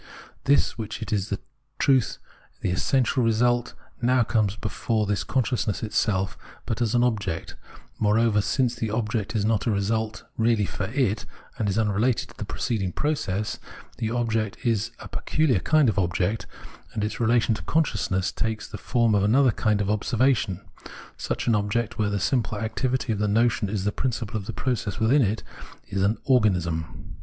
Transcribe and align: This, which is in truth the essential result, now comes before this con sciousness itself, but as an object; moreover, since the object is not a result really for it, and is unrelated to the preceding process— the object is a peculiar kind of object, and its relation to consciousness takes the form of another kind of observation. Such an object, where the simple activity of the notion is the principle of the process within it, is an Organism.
This, 0.45 0.79
which 0.79 1.03
is 1.13 1.31
in 1.31 1.37
truth 1.77 2.17
the 2.61 2.71
essential 2.71 3.21
result, 3.21 3.75
now 4.01 4.23
comes 4.23 4.55
before 4.55 5.05
this 5.05 5.23
con 5.23 5.43
sciousness 5.43 5.83
itself, 5.83 6.39
but 6.65 6.81
as 6.81 6.95
an 6.95 7.03
object; 7.03 7.55
moreover, 7.99 8.41
since 8.41 8.73
the 8.73 8.89
object 8.89 9.35
is 9.35 9.45
not 9.45 9.67
a 9.67 9.71
result 9.71 10.23
really 10.37 10.65
for 10.65 10.85
it, 10.87 11.27
and 11.59 11.69
is 11.69 11.77
unrelated 11.77 12.29
to 12.29 12.37
the 12.37 12.45
preceding 12.45 12.91
process— 12.91 13.59
the 13.99 14.09
object 14.09 14.57
is 14.65 14.89
a 14.97 15.07
peculiar 15.07 15.59
kind 15.59 15.87
of 15.87 15.99
object, 15.99 16.47
and 16.93 17.03
its 17.03 17.19
relation 17.19 17.53
to 17.53 17.61
consciousness 17.61 18.31
takes 18.31 18.67
the 18.67 18.79
form 18.79 19.13
of 19.13 19.21
another 19.23 19.51
kind 19.51 19.81
of 19.81 19.89
observation. 19.91 20.61
Such 21.15 21.45
an 21.45 21.53
object, 21.53 21.99
where 21.99 22.09
the 22.09 22.19
simple 22.19 22.57
activity 22.57 23.13
of 23.13 23.19
the 23.19 23.27
notion 23.27 23.69
is 23.69 23.83
the 23.83 23.91
principle 23.91 24.35
of 24.35 24.47
the 24.47 24.51
process 24.53 24.99
within 24.99 25.21
it, 25.21 25.43
is 25.89 26.01
an 26.01 26.17
Organism. 26.23 27.17